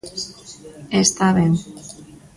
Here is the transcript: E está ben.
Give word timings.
E 0.97 0.97
está 1.07 1.27
ben. 1.37 1.53